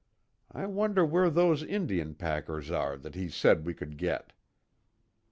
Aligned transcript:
I 0.51 0.65
wonder 0.65 1.05
where 1.05 1.29
those 1.29 1.61
Indian 1.61 2.15
packers 2.15 2.71
are 2.71 2.97
that 2.97 3.13
he 3.13 3.29
said 3.29 3.67
we 3.67 3.75
could 3.75 3.97
get?" 3.97 4.33